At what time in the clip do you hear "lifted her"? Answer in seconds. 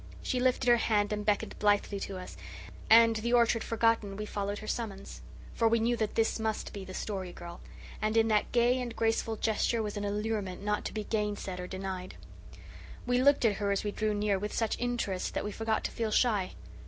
0.39-0.77